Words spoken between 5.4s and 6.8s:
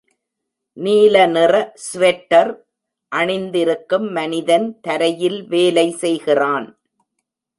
வேலை செய்கிறான்